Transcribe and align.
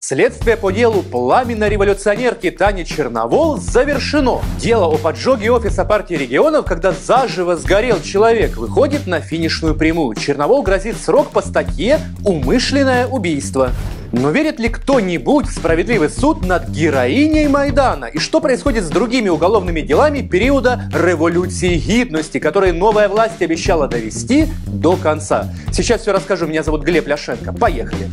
Следствие 0.00 0.56
по 0.56 0.70
делу 0.70 1.02
пламенной 1.02 1.68
революционерки 1.68 2.52
Тани 2.52 2.86
Черновол 2.86 3.58
завершено. 3.58 4.40
Дело 4.58 4.86
о 4.86 4.96
поджоге 4.96 5.50
офиса 5.50 5.84
партии 5.84 6.14
регионов, 6.14 6.66
когда 6.66 6.92
заживо 6.92 7.56
сгорел 7.56 8.00
человек, 8.00 8.56
выходит 8.56 9.08
на 9.08 9.20
финишную 9.20 9.74
прямую. 9.74 10.14
Черновол 10.14 10.62
грозит 10.62 10.96
срок 10.96 11.30
по 11.30 11.42
статье 11.42 12.00
«Умышленное 12.24 13.08
убийство». 13.08 13.72
Но 14.12 14.30
верит 14.30 14.60
ли 14.60 14.68
кто-нибудь 14.68 15.46
в 15.46 15.52
справедливый 15.52 16.08
суд 16.08 16.46
над 16.46 16.68
героиней 16.68 17.48
Майдана? 17.48 18.06
И 18.06 18.18
что 18.18 18.40
происходит 18.40 18.84
с 18.84 18.88
другими 18.88 19.28
уголовными 19.28 19.80
делами 19.80 20.22
периода 20.22 20.88
революции 20.94 21.74
гидности, 21.74 22.38
которые 22.38 22.72
новая 22.72 23.08
власть 23.08 23.42
обещала 23.42 23.88
довести 23.88 24.46
до 24.66 24.96
конца? 24.96 25.52
Сейчас 25.72 26.02
все 26.02 26.12
расскажу. 26.12 26.46
Меня 26.46 26.62
зовут 26.62 26.84
Глеб 26.84 27.08
Ляшенко. 27.08 27.52
Поехали. 27.52 28.08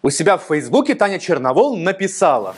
У 0.00 0.10
себя 0.10 0.36
в 0.36 0.44
Фейсбуке 0.44 0.94
Таня 0.94 1.18
Черновол 1.18 1.76
написала 1.76 2.54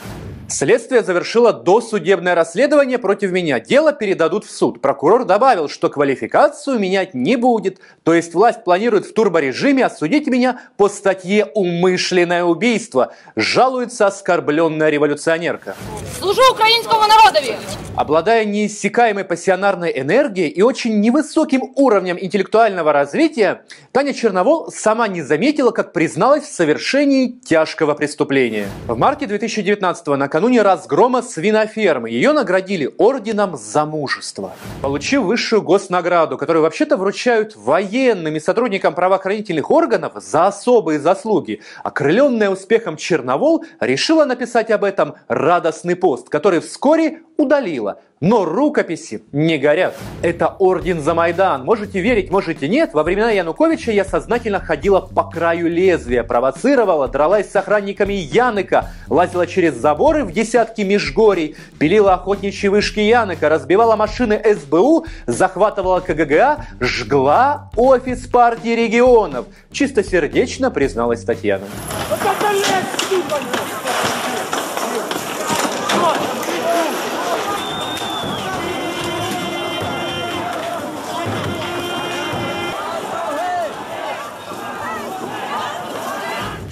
Следствие 0.49 1.05
завершило 1.05 1.53
досудебное 1.53 2.35
расследование 2.35 2.99
против 2.99 3.31
меня. 3.31 3.61
Дело 3.61 3.93
передадут 3.93 4.45
в 4.45 4.51
суд. 4.51 4.83
Прокурор 4.83 5.25
добавил, 5.25 5.69
что 5.69 5.89
квалификацию 5.89 6.79
менять 6.79 7.15
не 7.15 7.37
будет. 7.37 7.79
То 8.03 8.15
есть 8.15 8.35
власть 8.35 8.65
планирует 8.65 9.07
в 9.07 9.15
турборежиме 9.15 9.87
осудить 9.87 10.27
меня 10.27 10.61
по 10.77 10.89
статье 10.89 11.47
«Умышленное 11.55 12.43
убийство». 12.43 13.15
Жалуется 13.37 14.09
оскорбленная 14.09 14.91
революционерка. 14.91 15.77
Служу 16.19 16.43
украинскому 16.53 17.07
народові! 17.07 17.57
Обладая 18.01 18.47
неиссякаемой 18.47 19.25
пассионарной 19.25 19.93
энергией 19.95 20.49
и 20.49 20.63
очень 20.63 21.01
невысоким 21.01 21.65
уровнем 21.77 22.17
интеллектуального 22.19 22.95
развития, 22.95 23.67
Таня 23.93 24.15
Черновол 24.15 24.71
сама 24.71 25.07
не 25.07 25.21
заметила, 25.21 25.71
как 25.71 25.93
призналась 25.93 26.45
в 26.45 26.51
совершении 26.51 27.39
тяжкого 27.45 27.93
преступления. 27.93 28.69
В 28.87 28.97
марте 28.97 29.27
2019-го, 29.27 30.17
накануне 30.17 30.63
разгрома 30.63 31.21
свинофермы, 31.21 32.09
ее 32.09 32.33
наградили 32.33 32.91
орденом 32.97 33.59
за 33.59 33.85
мужество. 33.85 34.55
Получив 34.81 35.25
высшую 35.25 35.61
госнаграду, 35.61 36.39
которую 36.39 36.63
вообще-то 36.63 36.97
вручают 36.97 37.55
военным 37.55 38.35
и 38.35 38.41
сотрудникам 38.41 38.95
правоохранительных 38.95 39.71
органов 39.71 40.15
за 40.17 40.47
особые 40.47 41.01
заслуги, 41.01 41.61
окрыленная 41.85 42.49
успехом 42.49 42.97
Черновол 42.97 43.67
решила 43.79 44.25
написать 44.25 44.71
об 44.71 44.85
этом 44.85 45.17
радостный 45.29 45.97
пост, 45.97 46.31
который 46.31 46.61
вскоре 46.61 47.25
удалила. 47.41 48.01
Но 48.21 48.45
рукописи 48.45 49.23
не 49.33 49.57
горят. 49.57 49.97
Это 50.21 50.49
орден 50.59 51.01
за 51.01 51.15
Майдан. 51.15 51.65
Можете 51.65 52.01
верить, 52.01 52.31
можете 52.31 52.69
нет. 52.69 52.93
Во 52.93 53.03
времена 53.03 53.31
Януковича 53.31 53.93
я 53.93 54.05
сознательно 54.05 54.61
ходила 54.61 55.01
по 55.01 55.25
краю 55.25 55.71
лезвия, 55.71 56.23
провоцировала, 56.23 57.09
дралась 57.09 57.51
с 57.51 57.57
охранниками 57.57 58.13
Яныка, 58.13 58.91
лазила 59.09 59.47
через 59.47 59.75
заборы 59.75 60.25
в 60.25 60.33
десятки 60.33 60.83
межгорий, 60.83 61.57
пилила 61.79 62.13
охотничьи 62.13 62.69
вышки 62.69 63.01
Яныка, 63.01 63.49
разбивала 63.49 63.97
машины 63.97 64.39
СБУ, 64.45 65.07
захватывала 65.27 66.01
КГГА, 66.01 66.67
жгла 66.79 67.71
офис 67.75 68.27
партии 68.27 68.75
регионов. 68.75 69.47
Чистосердечно 69.73 70.71
призналась 70.71 71.25
Татьяна. 71.25 71.65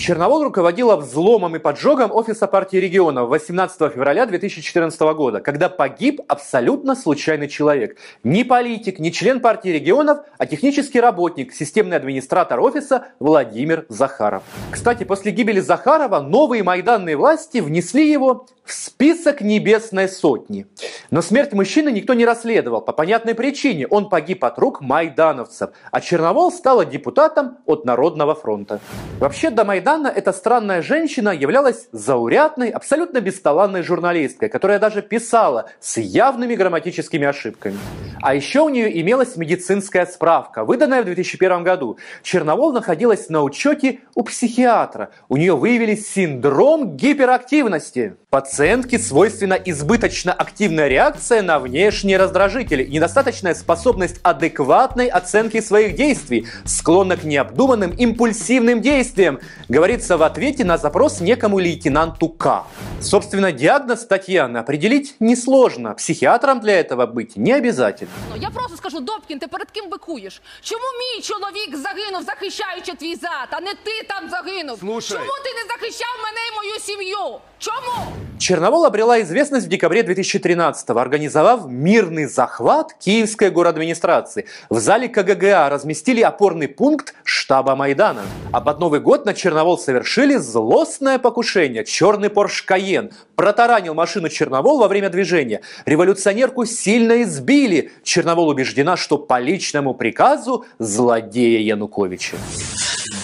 Черновол 0.08 0.42
руководила 0.42 0.96
взломом 0.96 1.56
и 1.56 1.58
поджогом 1.58 2.10
офиса 2.14 2.46
партии 2.46 2.78
регионов 2.78 3.28
18 3.28 3.92
февраля 3.92 4.24
2014 4.24 4.98
года, 5.14 5.40
когда 5.40 5.68
погиб 5.68 6.22
абсолютно 6.28 6.96
случайный 6.96 7.46
человек. 7.46 7.98
Не 8.24 8.42
политик, 8.42 9.00
не 9.00 9.12
член 9.12 9.40
партии 9.40 9.68
регионов, 9.68 10.20
а 10.38 10.46
технический 10.46 10.98
работник, 10.98 11.52
системный 11.52 11.98
администратор 11.98 12.58
офиса 12.58 13.08
Владимир 13.20 13.84
Захаров. 13.90 14.44
Кстати, 14.70 15.04
после 15.04 15.30
гибели 15.30 15.60
Захарова 15.60 16.20
новые 16.20 16.62
майданные 16.62 17.18
власти 17.18 17.58
внесли 17.58 18.10
его 18.10 18.46
в 18.68 18.72
список 18.72 19.40
Небесной 19.40 20.08
Сотни. 20.08 20.66
Но 21.10 21.22
смерть 21.22 21.52
мужчины 21.54 21.90
никто 21.90 22.12
не 22.12 22.26
расследовал 22.26 22.82
по 22.82 22.92
понятной 22.92 23.34
причине. 23.34 23.86
Он 23.86 24.10
погиб 24.10 24.44
от 24.44 24.58
рук 24.58 24.82
майдановцев, 24.82 25.70
а 25.90 26.00
Черновол 26.02 26.52
стала 26.52 26.84
депутатом 26.84 27.58
от 27.64 27.86
Народного 27.86 28.34
фронта. 28.34 28.80
Вообще 29.18 29.48
до 29.50 29.64
Майдана 29.64 30.08
эта 30.08 30.32
странная 30.32 30.82
женщина 30.82 31.30
являлась 31.30 31.88
заурядной, 31.92 32.68
абсолютно 32.68 33.22
бесталанной 33.22 33.82
журналисткой, 33.82 34.50
которая 34.50 34.78
даже 34.78 35.00
писала 35.00 35.70
с 35.80 35.96
явными 35.96 36.54
грамматическими 36.54 37.26
ошибками. 37.26 37.78
А 38.20 38.34
еще 38.34 38.60
у 38.60 38.68
нее 38.68 39.00
имелась 39.00 39.36
медицинская 39.36 40.04
справка, 40.04 40.64
выданная 40.64 41.02
в 41.02 41.04
2001 41.06 41.62
году. 41.62 41.98
Черновол 42.22 42.72
находилась 42.72 43.28
на 43.28 43.42
учете 43.42 44.00
у 44.14 44.24
психиатра. 44.24 45.10
У 45.28 45.36
нее 45.36 45.56
выявили 45.56 45.94
синдром 45.94 46.96
гиперактивности. 46.96 48.16
Пациентке 48.29 48.99
свойственна 48.99 49.53
избыточно 49.53 50.33
активная 50.33 50.87
реакция 50.87 51.41
на 51.41 51.59
внешние 51.59 52.17
раздражители 52.17 52.83
и 52.83 52.91
недостаточная 52.91 53.53
способность 53.53 54.19
адекватной 54.23 55.07
оценки 55.07 55.61
своих 55.61 55.95
действий, 55.95 56.47
склонна 56.65 57.15
к 57.17 57.23
необдуманным 57.23 57.91
импульсивным 57.91 58.81
действиям, 58.81 59.39
говорится 59.69 60.17
в 60.17 60.23
ответе 60.23 60.65
на 60.65 60.77
запрос 60.77 61.21
некому 61.21 61.59
лейтенанту 61.59 62.29
К. 62.29 62.63
Собственно, 63.01 63.51
диагноз 63.51 64.05
Татьяны 64.05 64.57
определить 64.57 65.15
несложно. 65.19 65.93
Психиатром 65.93 66.59
для 66.59 66.79
этого 66.79 67.05
быть 67.05 67.35
не 67.37 67.51
обязательно. 67.53 68.11
Ну, 68.29 68.41
Я 68.41 68.49
просто 68.49 68.77
скажу, 68.77 68.99
Добкін, 68.99 69.39
ти 69.39 69.47
перед 69.47 69.71
ким 69.71 69.89
бикуєш? 69.89 70.41
Чому 70.61 70.81
мій 70.99 71.21
чоловік 71.21 71.77
загинув, 71.77 72.23
захищаючи 72.23 72.93
твій 72.93 73.15
зад, 73.15 73.47
а 73.51 73.61
не 73.61 73.73
ти 73.73 74.07
там 74.07 74.29
загинув? 74.29 74.79
Слушай. 74.79 75.17
Чому 75.17 75.31
ти 75.43 75.49
не 75.53 75.63
захищав 75.73 76.13
мене 76.23 76.39
і 76.51 76.55
мою 76.55 76.79
сім'ю? 76.79 77.39
Чому? 77.59 78.16
Черновол 78.38 78.84
обрела 78.84 79.20
известность 79.22 79.66
в 79.66 79.68
декабре 79.68 80.02
2013-го, 80.02 80.98
организовав 80.98 81.68
мирный 81.68 82.26
захват 82.26 82.94
киевской 82.94 83.50
городадминистрации. 83.50 84.46
В 84.70 84.78
зале 84.78 85.08
КГГА 85.08 85.68
разместили 85.68 86.22
опорный 86.22 86.68
пункт 86.68 87.14
штаба 87.24 87.76
Майдана. 87.76 88.22
А 88.52 88.60
под 88.60 88.78
Новый 88.78 89.00
год 89.00 89.26
на 89.26 89.34
Черновол 89.34 89.78
совершили 89.78 90.36
злостное 90.36 91.18
покушение. 91.18 91.84
Черный 91.84 92.30
Порш 92.30 92.62
Каен 92.62 93.10
протаранил 93.36 93.94
машину 93.94 94.28
Черновол 94.28 94.78
во 94.78 94.88
время 94.88 95.10
движения. 95.10 95.60
Революционерку 95.84 96.64
сильно 96.64 97.22
избили. 97.22 97.90
Черновол 98.02 98.48
убеждена, 98.48 98.96
что 98.96 99.18
по 99.18 99.38
личному 99.40 99.94
приказу 99.94 100.64
злодея 100.78 101.60
Януковича. 101.60 102.36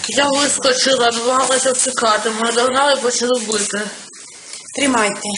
Я 0.07 0.25
вискочила, 0.29 1.11
намагалася 1.11 1.71
втікати. 1.71 2.29
Мене 2.41 2.51
догнали 2.55 2.95
почали 2.95 3.39
бити. 3.39 3.79
Тримайте. 4.75 5.29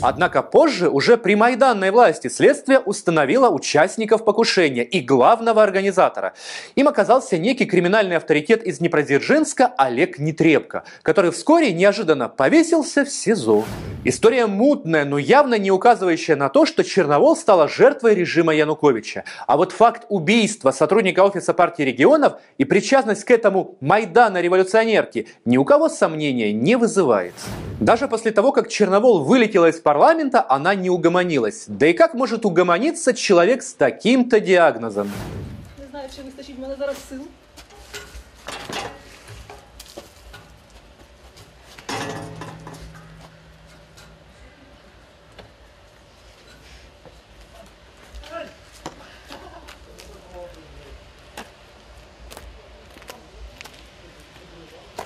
Однако 0.00 0.42
позже, 0.42 0.88
уже 0.88 1.18
при 1.18 1.34
майданной 1.34 1.90
власти, 1.90 2.28
следствие 2.28 2.78
установило 2.78 3.50
участников 3.50 4.24
покушения 4.24 4.84
и 4.84 5.00
главного 5.00 5.62
организатора. 5.62 6.32
Им 6.74 6.88
оказался 6.88 7.36
некий 7.36 7.66
криминальный 7.66 8.16
авторитет 8.16 8.62
из 8.62 8.78
Днепродзержинска 8.78 9.74
Олег 9.76 10.18
Нетребко, 10.18 10.84
который 11.02 11.30
вскоре 11.30 11.72
неожиданно 11.72 12.30
повесился 12.30 13.04
в 13.04 13.10
СИЗО. 13.10 13.64
История 14.04 14.46
мутная, 14.46 15.04
но 15.04 15.18
явно 15.18 15.58
не 15.58 15.70
указывающая 15.70 16.34
на 16.34 16.48
то, 16.48 16.66
что 16.66 16.82
Черновол 16.82 17.36
стала 17.36 17.68
жертвой 17.68 18.14
режима 18.14 18.54
Януковича. 18.54 19.24
А 19.46 19.56
вот 19.56 19.72
факт 19.72 20.06
убийства 20.08 20.70
сотрудника 20.70 21.20
офиса 21.20 21.54
партии 21.54 21.82
регионов 21.82 22.34
и 22.58 22.64
причастность 22.64 23.24
к 23.24 23.30
этому 23.30 23.76
Майдана 23.80 24.40
революционерки 24.40 25.28
ни 25.44 25.56
у 25.56 25.64
кого 25.64 25.88
сомнения 25.88 26.52
не 26.52 26.76
вызывает. 26.76 27.34
Даже 27.82 28.06
после 28.06 28.21
того, 28.30 28.52
как 28.52 28.68
Черновол 28.68 29.24
вылетела 29.24 29.66
из 29.66 29.80
парламента, 29.80 30.44
она 30.48 30.74
не 30.74 30.90
угомонилась. 30.90 31.64
Да 31.66 31.86
и 31.86 31.92
как 31.92 32.14
может 32.14 32.44
угомониться 32.44 33.14
человек 33.14 33.62
с 33.62 33.74
таким-то 33.74 34.40
диагнозом? 34.40 35.10
Не 35.78 35.86
знаю, 35.90 36.08
чи 36.16 36.22
вистачить 36.22 36.58
мене 36.58 36.76
зараз 36.78 36.96
сил. 37.08 37.20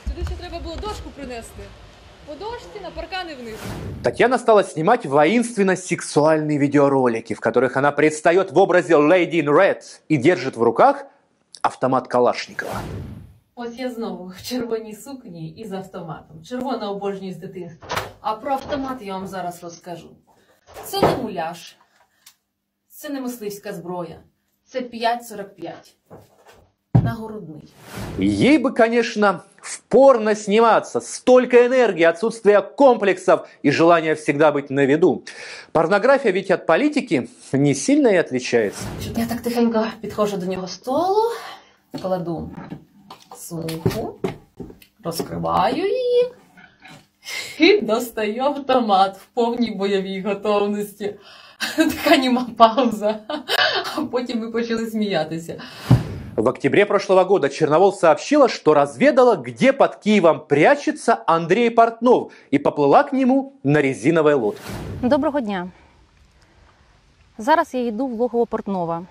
Сюди 0.08 0.24
ще 0.24 0.34
треба 0.40 0.58
було 0.58 0.76
дошку 0.76 1.10
принести 1.16 1.62
По 2.25 2.35
дошці 2.35 2.79
на 2.83 2.91
паркани 2.91 3.35
вниз. 3.35 3.55
Татьяна 4.03 4.37
стала 4.37 4.63
снимать 4.63 5.05
воинственно-сексуальные 5.05 6.57
видеоролики, 6.57 7.33
в 7.33 7.39
которых 7.39 7.77
она 7.77 7.91
предстает 7.91 8.51
в 8.51 8.57
образе 8.57 8.93
Lady 8.93 9.41
in 9.41 9.49
Red 9.49 9.81
и 10.09 10.17
держит 10.17 10.57
в 10.57 10.63
руках 10.63 11.05
автомат 11.61 12.07
Калашникова. 12.07 12.81
Ось 13.55 13.75
я 13.75 13.91
знову 13.91 14.27
в 14.27 14.43
червоній 14.43 14.95
сукні 14.95 15.49
і 15.49 15.65
з 15.65 15.71
автоматом. 15.71 16.43
Червона 16.43 16.89
обожнюю 16.89 17.33
з 17.33 17.37
дитинства. 17.37 17.89
А 18.21 18.35
про 18.35 18.51
автомат 18.51 19.01
я 19.01 19.13
вам 19.13 19.27
зараз 19.27 19.63
розкажу. 19.63 20.09
Це 20.83 21.01
не 21.01 21.15
муляж, 21.17 21.75
це 22.87 23.09
не 23.09 23.21
мисливська 23.21 23.73
зброя, 23.73 24.19
це 24.63 24.79
5,45. 24.79 25.71
Нагородний. 26.95 27.63
Ей 28.19 28.57
бы, 28.57 28.73
конечно, 28.73 29.43
впорно 29.61 30.35
сниматься. 30.35 30.99
Столько 30.99 31.65
энергии, 31.65 32.03
отсутствие 32.03 32.61
комплексов 32.61 33.47
и 33.63 33.71
желание 33.71 34.15
всегда 34.15 34.51
быть 34.51 34.69
на 34.69 34.85
виду. 34.85 35.23
Порнография 35.71 36.31
ведь 36.31 36.51
от 36.51 36.65
политики 36.65 37.29
не 37.51 37.73
сильно 37.73 38.07
и 38.07 38.15
отличается. 38.15 38.83
Я 39.15 39.25
так 39.25 39.41
тихенько 39.41 39.87
підходжу 40.01 40.37
до 40.37 40.45
нього 40.45 40.67
столу, 40.67 41.31
кладу 42.01 42.49
сумку, 43.35 44.15
розкриваю 45.03 45.85
її 45.85 46.31
і 47.59 47.81
достаю 47.81 48.43
автомат 48.43 49.17
в 49.17 49.25
повній 49.33 49.71
бойовій 49.71 50.21
готовності. 50.21 51.15
Така 51.75 52.17
німа 52.17 52.47
пауза. 52.57 53.19
А 53.95 54.01
потім 54.01 54.39
ми 54.39 54.51
почали 54.51 54.85
сміятися. 54.85 55.61
В 56.35 56.47
октябре 56.47 56.85
прошлого 56.85 57.23
года 57.23 57.49
Черновол 57.49 57.93
сообщила, 57.93 58.49
что 58.49 58.73
разведала, 58.73 59.35
где 59.35 59.73
под 59.73 59.97
Киевом 59.97 60.39
прячется 60.47 61.23
Андрей 61.27 61.69
Портнов 61.69 62.31
и 62.51 62.57
поплыла 62.57 63.03
к 63.03 63.13
нему 63.13 63.53
на 63.63 63.81
резиновой 63.81 64.33
лодке. 64.33 64.61
Доброго 65.01 65.41
дня. 65.41 65.69
Зараз 67.37 67.73
я 67.73 67.87
йду 67.87 68.07
в 68.07 68.13
логово 68.13 68.45
Портнова. 68.45 69.05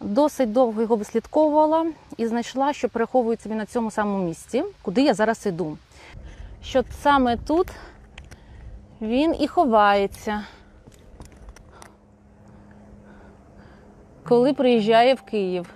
Досить 0.00 0.52
довго 0.52 0.82
його 0.82 0.96
вислідковувала 0.96 1.86
і 2.16 2.26
знайшла, 2.26 2.72
що 2.72 2.88
переховується 2.88 3.48
він 3.48 3.56
на 3.56 3.66
цьому 3.66 3.90
самому 3.90 4.24
місці, 4.24 4.64
куди 4.82 5.02
я 5.02 5.14
зараз 5.14 5.46
йду. 5.46 5.78
Що 6.62 6.84
саме 7.02 7.36
тут 7.36 7.66
він 9.00 9.34
і 9.40 9.48
ховається, 9.48 10.42
коли 14.28 14.52
приїжджає 14.52 15.14
в 15.14 15.22
Київ. 15.22 15.66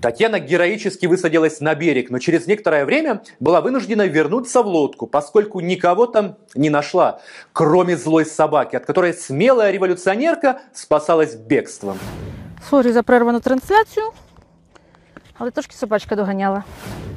Татьяна 0.00 0.38
героически 0.38 1.06
высадилась 1.06 1.60
на 1.60 1.74
берег, 1.74 2.10
но 2.10 2.18
через 2.18 2.46
некоторое 2.46 2.84
время 2.84 3.22
была 3.40 3.60
вынуждена 3.60 4.06
вернуться 4.06 4.62
в 4.62 4.66
лодку, 4.66 5.06
поскольку 5.06 5.60
никого 5.60 6.06
там 6.06 6.36
не 6.54 6.70
нашла, 6.70 7.20
кроме 7.52 7.96
злой 7.96 8.24
собаки, 8.24 8.76
от 8.76 8.84
которой 8.86 9.12
смелая 9.12 9.72
революционерка 9.72 10.60
спасалась 10.72 11.34
бегством. 11.34 11.98
Сорі 12.70 12.92
за 12.92 13.02
прервану 13.02 13.40
трансляцію, 13.40 14.06
але 15.38 15.50
трошки 15.50 15.74
собачка 15.74 16.16
доганяла. 16.16 16.64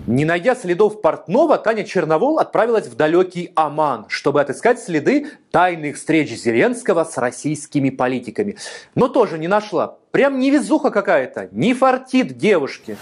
Не 0.07 0.25
найдя 0.25 0.55
следов 0.55 1.01
Портнова, 1.01 1.57
Таня 1.57 1.83
Черновол 1.83 2.39
отправилась 2.39 2.87
в 2.87 2.95
далекий 2.95 3.51
Оман, 3.55 4.05
чтобы 4.07 4.41
отыскать 4.41 4.79
следы 4.79 5.27
тайных 5.51 5.95
встреч 5.95 6.31
Зеленского 6.31 7.03
с 7.03 7.19
российскими 7.19 7.91
политиками. 7.91 8.57
Но 8.95 9.09
тоже 9.09 9.37
не 9.37 9.47
нашла. 9.47 9.97
Прям 10.15 10.39
невезуха 10.39 10.91
какая-то, 10.91 11.47
не 11.51 11.73
фартит 11.73 12.37
девушке. 12.37 12.97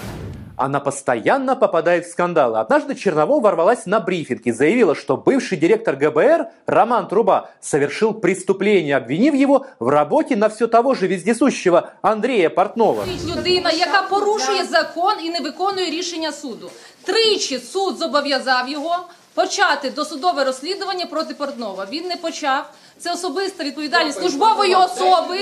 Она 0.60 0.82
постоянно 0.82 1.56
попадает 1.56 2.06
в 2.06 2.12
скандалы. 2.12 2.60
Однажды 2.60 2.94
Черновол 2.94 3.40
ворвалась 3.40 3.86
на 3.86 4.02
брифинг 4.02 4.42
и 4.44 4.52
заявила, 4.52 4.94
что 4.94 5.16
бывший 5.16 5.58
директор 5.58 5.96
ГБР 5.96 6.48
Роман 6.68 7.08
Труба 7.08 7.50
совершил 7.62 8.14
преступление, 8.14 8.98
обвинив 8.98 9.34
его 9.36 9.66
в 9.80 9.88
работе 9.88 10.36
на 10.36 10.50
все 10.50 10.68
того 10.68 10.96
же 10.96 11.08
вездесущего 11.08 11.92
Андрея 12.02 12.50
Портнова. 12.50 13.06
Людина, 13.26 13.72
яка 13.72 14.02
порушує 14.02 14.66
закон 14.66 15.14
і 15.24 15.30
не 15.30 15.40
виконує 15.40 15.90
рішення 15.90 16.32
суду. 16.32 16.70
Тричі 17.04 17.58
суд 17.60 17.98
зобов'язав 17.98 18.70
його 18.70 18.98
почати 19.34 19.90
досудове 19.90 20.44
розслідування 20.44 21.06
проти 21.06 21.34
Портнова. 21.34 21.88
Він 21.92 22.08
не 22.08 22.16
почав. 22.16 22.70
Це 22.98 23.14
особиста 23.14 23.64
відповідальність 23.64 24.20
службової 24.20 24.76
особи, 24.76 25.38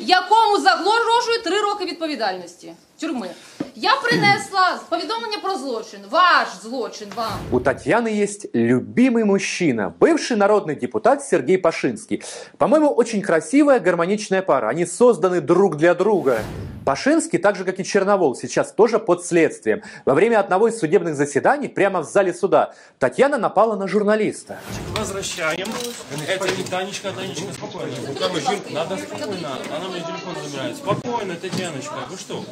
якому 0.00 0.58
загрожує 0.58 1.38
три 1.44 1.60
роки 1.60 1.84
відповідальності 1.84 2.72
тюрми. 3.00 3.30
Я 3.74 3.90
принесла 4.02 4.80
повідомлення 4.88 5.38
про 5.42 5.58
злочин. 5.58 6.00
Ваш 6.10 6.48
злочин 6.62 7.08
вам. 7.16 7.32
У 7.52 7.60
Татьяны 7.60 8.08
есть 8.08 8.46
любимый 8.54 9.24
мужчина, 9.24 9.92
бывший 10.00 10.36
народный 10.36 10.76
депутат 10.76 11.22
Сергей 11.22 11.58
Пашинский. 11.58 12.22
По-моему, 12.58 12.94
очень 12.96 13.22
красивая 13.22 13.80
гармоничная 13.80 14.42
пара. 14.42 14.68
Они 14.68 14.86
созданы 14.86 15.40
друг 15.40 15.76
для 15.76 15.94
друга. 15.94 16.38
Пашинский, 16.85 17.37
так 17.37 17.55
же 17.55 17.63
как 17.63 17.79
и 17.79 17.83
Черновол, 17.83 18.35
сейчас 18.35 18.71
тоже 18.71 18.99
под 18.99 19.25
следствием. 19.25 19.83
Во 20.05 20.13
время 20.13 20.39
одного 20.39 20.67
из 20.67 20.79
судебных 20.79 21.15
заседаний 21.15 21.67
прямо 21.67 22.01
в 22.01 22.05
зале 22.05 22.33
суда 22.33 22.73
Татьяна 22.99 23.37
напала 23.37 23.75
на 23.75 23.87
журналиста. 23.87 24.57
Возвращаем. 24.97 25.67
Это 26.27 26.47
не 26.55 26.63
Танечка, 26.63 27.11
Танечка, 27.11 27.53
спокойно. 27.53 27.91
Надо 28.71 28.97
спокойно. 28.97 29.49
Она 29.75 29.89
мне 29.89 29.99
телефон 29.99 30.35
забирает. 30.43 30.75
Спокойно, 30.75 31.35
Татьяночка. 31.35 31.95
Вы 32.09 32.17
что? 32.17 32.43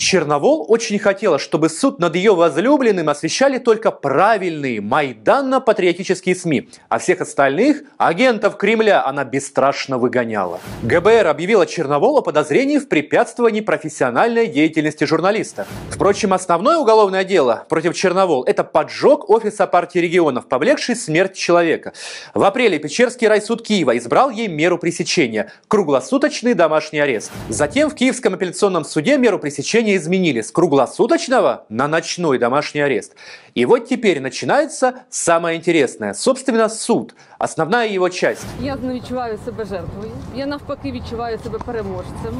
Черновол 0.00 0.64
очень 0.66 0.98
хотела, 0.98 1.38
чтобы 1.38 1.68
суд 1.68 1.98
над 2.00 2.16
ее 2.16 2.34
возлюбленным 2.34 3.10
освещали 3.10 3.58
только 3.58 3.90
правильные 3.90 4.80
майданно-патриотические 4.80 6.34
СМИ, 6.34 6.70
а 6.88 6.98
всех 6.98 7.20
остальных, 7.20 7.82
агентов 7.98 8.56
Кремля, 8.56 9.06
она 9.06 9.24
бесстрашно 9.24 9.98
выгоняла. 9.98 10.58
ГБР 10.82 11.26
объявила 11.26 11.59
Черновол 11.66 12.18
о 12.18 12.22
подозрении 12.22 12.78
в 12.78 12.88
препятствовании 12.88 13.60
профессиональной 13.60 14.46
деятельности 14.46 15.04
журналиста. 15.04 15.66
Впрочем, 15.90 16.32
основное 16.32 16.78
уголовное 16.78 17.24
дело 17.24 17.64
против 17.68 17.94
Черновол– 17.94 18.44
это 18.46 18.64
поджог 18.64 19.28
офиса 19.30 19.66
партии 19.66 19.98
регионов, 19.98 20.46
повлекший 20.46 20.96
смерть 20.96 21.36
человека. 21.36 21.92
В 22.34 22.42
апреле 22.44 22.78
Печерский 22.78 23.28
райсуд 23.28 23.62
Киева 23.62 23.96
избрал 23.98 24.30
ей 24.30 24.48
меру 24.48 24.78
пресечения– 24.78 25.52
круглосуточный 25.68 26.54
домашний 26.54 27.00
арест. 27.00 27.30
Затем 27.48 27.90
в 27.90 27.94
Киевском 27.94 28.34
апелляционном 28.34 28.84
суде 28.84 29.18
меру 29.18 29.38
пресечения 29.38 29.96
изменили 29.96 30.40
с 30.40 30.50
круглосуточного 30.50 31.66
на 31.68 31.88
ночной 31.88 32.38
домашний 32.38 32.80
арест. 32.80 33.14
И 33.54 33.64
вот 33.64 33.88
теперь 33.88 34.20
начинается 34.20 35.02
самое 35.10 35.58
интересное. 35.58 36.14
Собственно, 36.14 36.68
суд. 36.68 37.14
Основная 37.40 37.88
его 37.88 38.10
часть. 38.10 38.44
Я 38.60 38.76
не 38.76 38.94
відчуваю 38.94 39.38
себе 39.46 39.64
жертвою. 39.64 40.10
Я 40.36 40.46
навпаки 40.46 40.92
відчуваю 40.92 41.38
себе 41.38 41.58
переможцем. 41.66 42.34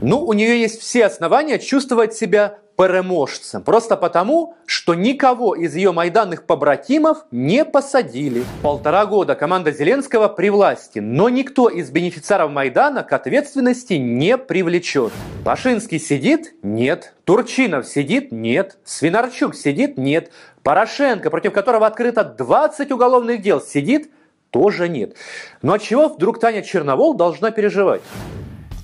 Ну, 0.00 0.18
у 0.18 0.32
нее 0.32 0.62
есть 0.62 0.80
все 0.80 1.04
основания 1.04 1.58
чувствовать 1.58 2.14
себя 2.14 2.58
переможцем. 2.78 3.62
Просто 3.62 3.96
потому, 3.96 4.54
что 4.64 4.94
никого 4.94 5.54
из 5.54 5.76
ее 5.76 5.92
майданных 5.92 6.44
побратимов 6.46 7.26
не 7.30 7.66
посадили. 7.66 8.44
Полтора 8.62 9.04
года 9.04 9.34
команда 9.34 9.72
Зеленского 9.72 10.28
при 10.28 10.48
власти, 10.48 11.00
но 11.00 11.28
никто 11.28 11.68
из 11.68 11.90
бенефициаров 11.90 12.50
Майдана 12.50 13.02
к 13.02 13.12
ответственности 13.12 13.94
не 13.94 14.38
привлечен. 14.38 15.10
Пашинский 15.44 16.00
сидит? 16.00 16.54
Нет. 16.62 17.12
Турчинов 17.24 17.86
сидит? 17.86 18.32
Нет. 18.32 18.78
Свинарчук 18.84 19.54
сидит? 19.54 19.98
Нет. 19.98 20.30
Порошенко, 20.62 21.28
против 21.28 21.52
которого 21.52 21.86
открыто 21.86 22.24
20 22.24 22.90
уголовных 22.90 23.42
дел, 23.42 23.60
сидит? 23.60 24.10
Тоже 24.56 24.88
нет. 24.88 25.16
Но 25.60 25.74
от 25.74 25.82
чего 25.82 26.08
вдруг 26.08 26.40
Таня 26.40 26.62
Черновол 26.62 27.12
должна 27.12 27.50
переживать? 27.50 28.00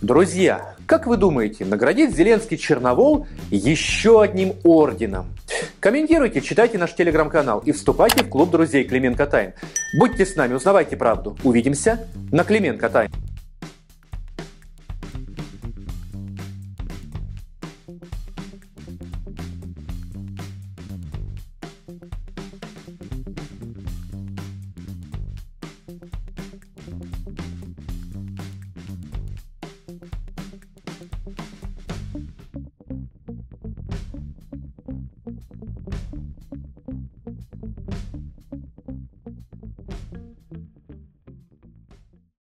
Друзья, 0.03 0.75
как 0.85 1.07
вы 1.07 1.17
думаете, 1.17 1.65
наградит 1.65 2.15
Зеленский 2.15 2.59
Черновол 2.59 3.27
еще 3.51 4.21
одним 4.21 4.53
орденом? 4.65 5.29
Комментируйте, 5.81 6.43
читайте 6.43 6.77
наш 6.77 6.95
телеграм-канал 6.95 7.63
и 7.65 7.73
вступайте 7.73 8.23
в 8.23 8.29
клуб 8.29 8.51
друзей 8.51 8.85
Клименко 8.85 9.25
Тайм. 9.27 9.55
Будьте 9.99 10.27
с 10.27 10.37
нами, 10.37 10.53
узнавайте 10.53 10.99
правду. 10.99 11.39
Увидимся 11.43 12.07
на 12.31 12.45
Клименко 12.45 12.91
Тайм. 12.91 13.11